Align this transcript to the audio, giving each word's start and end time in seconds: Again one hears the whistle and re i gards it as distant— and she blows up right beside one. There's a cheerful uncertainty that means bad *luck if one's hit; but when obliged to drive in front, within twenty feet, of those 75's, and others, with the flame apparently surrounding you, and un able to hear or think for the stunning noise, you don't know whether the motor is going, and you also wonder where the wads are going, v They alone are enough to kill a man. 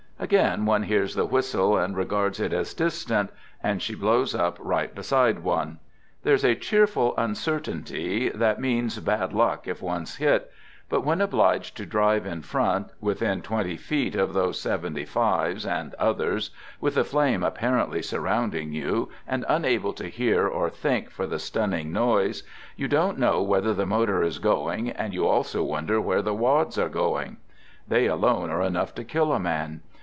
Again 0.21 0.67
one 0.67 0.83
hears 0.83 1.15
the 1.15 1.25
whistle 1.25 1.79
and 1.79 1.97
re 1.97 2.03
i 2.03 2.05
gards 2.07 2.39
it 2.39 2.53
as 2.53 2.75
distant— 2.75 3.31
and 3.63 3.81
she 3.81 3.95
blows 3.95 4.35
up 4.35 4.55
right 4.59 4.93
beside 4.93 5.39
one. 5.39 5.79
There's 6.21 6.43
a 6.45 6.53
cheerful 6.53 7.15
uncertainty 7.17 8.29
that 8.29 8.59
means 8.61 8.99
bad 8.99 9.33
*luck 9.33 9.67
if 9.67 9.81
one's 9.81 10.17
hit; 10.17 10.51
but 10.89 11.03
when 11.03 11.21
obliged 11.21 11.75
to 11.77 11.87
drive 11.87 12.27
in 12.27 12.43
front, 12.43 12.91
within 12.99 13.41
twenty 13.41 13.75
feet, 13.77 14.13
of 14.15 14.33
those 14.35 14.59
75's, 14.61 15.65
and 15.65 15.95
others, 15.95 16.51
with 16.79 16.93
the 16.93 17.03
flame 17.03 17.41
apparently 17.41 18.03
surrounding 18.03 18.71
you, 18.73 19.09
and 19.27 19.43
un 19.47 19.65
able 19.65 19.93
to 19.93 20.07
hear 20.07 20.47
or 20.47 20.69
think 20.69 21.09
for 21.09 21.25
the 21.25 21.39
stunning 21.39 21.91
noise, 21.91 22.43
you 22.75 22.87
don't 22.87 23.17
know 23.17 23.41
whether 23.41 23.73
the 23.73 23.87
motor 23.87 24.21
is 24.21 24.37
going, 24.37 24.87
and 24.91 25.15
you 25.15 25.27
also 25.27 25.63
wonder 25.63 25.99
where 25.99 26.21
the 26.21 26.35
wads 26.35 26.77
are 26.77 26.89
going, 26.89 27.31
v 27.31 27.37
They 27.87 28.05
alone 28.05 28.51
are 28.51 28.61
enough 28.61 28.93
to 28.95 29.03
kill 29.03 29.33
a 29.33 29.39
man. 29.39 29.81